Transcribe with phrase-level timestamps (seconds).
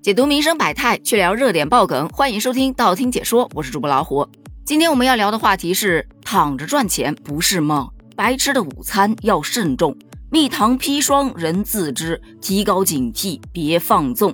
[0.00, 4.26] 解读民生百态，去聊热点爆梗，欢迎收听道听解说，我是主播老虎。
[4.64, 9.96] 今天我们要聊的话题是：躺着赚钱不是梦，白吃的午餐要慎重，
[10.30, 14.32] 蜜糖砒霜人自知，提高警惕，别放纵。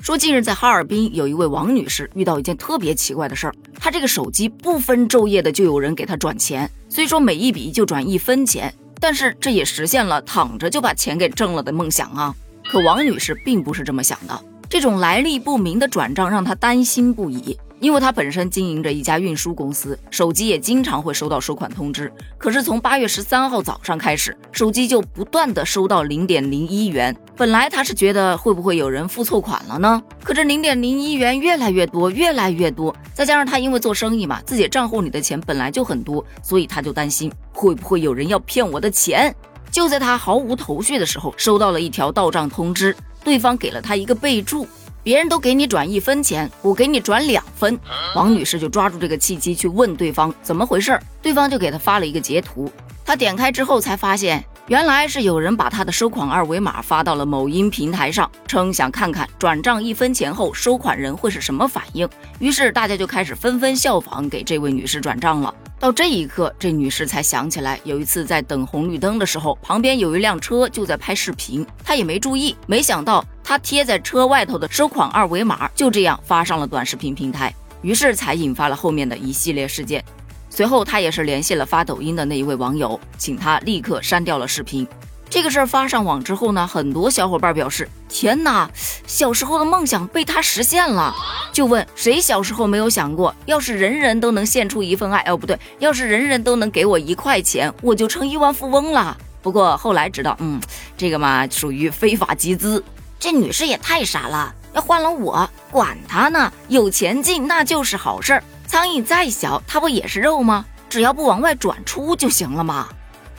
[0.00, 12.34] 说近日在哈尔滨有一位王女士遇到一件特别奇怪的事儿，她这个手机不分昼夜的就有人给她转钱，虽说每一笔就转一分钱，但是这也实现了躺着就把钱给挣了的梦想啊。
[12.64, 14.44] 可王女士并不是这么想的。
[14.72, 22.10] 这种来历不明的转账让他担心不已，因为他本身经营着一家运输公司，手机也经常会收到收款通知。
[22.38, 27.14] 可是从八月十三号早上开始，手机就不断的收到零点零一元。
[27.36, 30.02] 本来他是觉得会不会有人付错款了呢？
[30.24, 39.36] 可这零点零一元越来越多，越来越多，再加上他因为做生意嘛，自己账户里的钱本来就很多，所以他就担心会不会有人要骗我的钱。
[39.70, 42.96] 就在他毫无头绪的时候，收到了一条到账通知。
[43.24, 44.66] 对方给了他一个备注，
[45.02, 47.78] 别人都给你转一分钱，我给你转两分。
[48.14, 52.70] 王女士就抓住这个契机去问对方怎么回事儿，对方就给她发了一个截图。
[53.04, 62.08] 她点开之后才发现，原来是有人把她的收款二维码发到了某音平台上，称想看看转账一分钱后收款人会是什么反应。
[62.38, 65.52] 于是大家就开始纷纷效仿，给这位女士转账了。
[65.82, 77.52] 到这一刻，这女士才想起来，有一次在等红绿灯的时候，旁边有一辆车就在拍视频，她也没注意，没想到她贴在车外头的收款二维码就这样发上了短视频平台，
[77.82, 80.04] 于是才引发了后面的一系列事件。
[80.48, 84.86] 随后，她也是联系了发抖音的那一位网友，请他立刻删掉了视频。
[85.32, 88.70] 这个事儿发上网之后呢，很多小伙伴表示：“天哪，
[89.06, 91.16] 小时候的梦想被他实现了。”
[91.54, 99.16] 就问谁小时候没有想过，要是人人都能献出一份爱，哦不对，要是人人都能给我一块钱，我就成亿万富翁了。
[99.40, 100.60] 不过后来知道，嗯，
[100.98, 102.84] 这个嘛属于非法集资。
[103.18, 108.44] 这女士也太傻了，要换了我，管他呢，有钱进那就是好事儿。
[108.66, 110.66] 苍蝇再小，它不也是肉吗？
[110.90, 112.86] 只要不往外转出就行了嘛。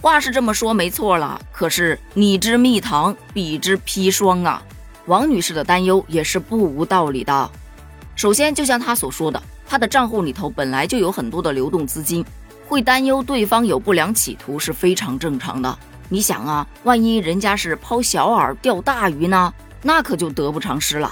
[0.03, 4.61] 话是这么说没错了，可是你知蜜糖，彼之砒霜啊！
[5.05, 7.49] 王女士的担忧也是不无道理的。
[8.13, 12.23] 首先，就像她所说的，她的账户里头本来就有很多的流动资金，
[12.67, 15.79] 会担忧对方有不良企图是非常正常的。
[16.09, 19.53] 你想啊，万一人家是抛小饵钓大鱼呢？
[19.81, 21.09] 那可就得不偿失了。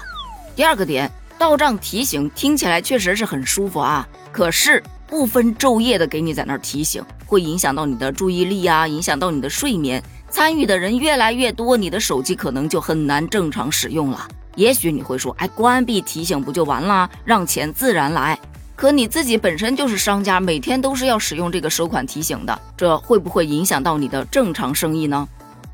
[0.53, 4.83] 第二个点，到账提醒听起来确实是很舒服啊，可是。
[5.11, 10.01] 不分昼夜的给你在那儿提醒，会影响到你的注意力啊，影响到你的睡眠。
[10.29, 14.25] 参与的人越来越多，你的手机可能就很难正常使用了。
[14.55, 18.39] 也许你会说，哎，关闭提醒不就完了，让钱自然来。
[18.73, 25.27] 可你自己本身就是商家，每天都是要使用这个收款提醒的，这会不会影响到你的正常生意呢？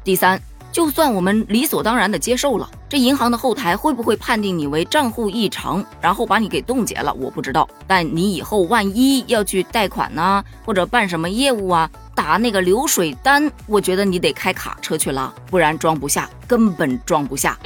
[0.03, 0.41] 第三。
[0.71, 7.11] 就算我们理所当然的接受了，这银行的后台会不会判定你为账户异常，然后把你给冻结了？
[7.15, 7.67] 我不知道。
[7.87, 17.57] 但你以后万一要去贷款呢，或者办什么业务啊，打那个流水单，我觉得你得开卡车去了，不然装不下，根本装不下。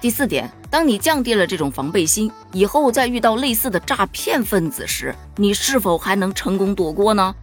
[0.00, 7.34] 第四点，当你降低了这种防备心，以后再遇到类似的诈骗分子时，你是否还能成功躲过呢？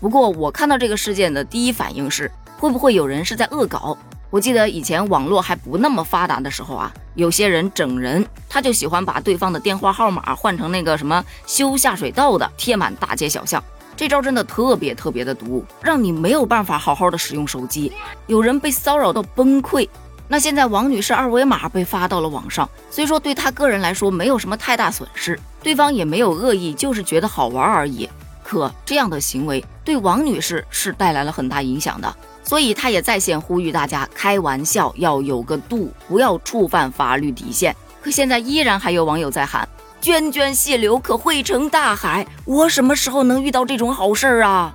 [0.00, 3.96] 不过我看到这个事件的第一反应是，会不会有人是在恶搞？
[4.36, 13.64] 我记得以前网络还不那么发达的时候啊，有些人整人，他就喜欢把对方的电话号码换成那个什么修下水道的，贴满大街小巷。
[13.96, 17.90] 这招真的特别特别的毒，让你没有办法好好的使用手机。
[18.26, 19.88] 有人被骚扰到崩溃。
[20.28, 28.06] 那现在王女士二维码被发到了网上，虽说对她个人来说没有什么太大损失，对方也没有恶意，就是觉得好玩而已。
[28.44, 32.14] 可这样的行为对王女士是带来了很大影响的。
[32.46, 37.74] 所以他也在线呼吁大家开玩笑要有个度，不要触犯法律底线。
[38.00, 39.68] 可现在依然还有网友在喊
[40.00, 44.72] “涓涓细流可汇成大海”，我什么时候能遇到这种好事儿啊？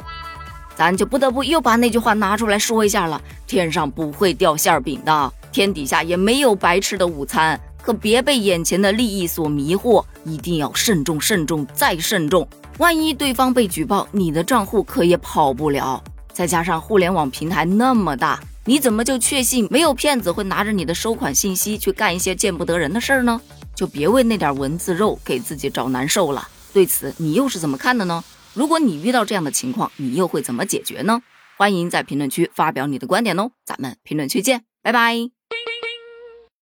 [0.76, 7.58] 咱就不得不又把那句话拿出来说一下了：天上不会掉馅饼的，天底下也没有白吃的午餐。
[7.82, 12.48] 可别被眼前的利益所迷惑，一定要慎重、慎重再慎重。
[12.78, 16.04] 万一对方被举报，你的账户可也跑不了。
[16.42, 23.40] 再加上互联网平台那么大，你怎么就确信没有骗子会拿着你的收款信息去干一些见不得人的事儿呢？
[23.76, 26.48] 就别为那点文字肉给自己找难受了。
[26.74, 28.24] 对此，你又是怎么看的呢？
[28.56, 31.22] 如果你遇到这样的情况，你又会怎么解决呢？
[31.58, 35.41] 欢迎在评论区发表你的观点哦，咱们评论区见，拜拜。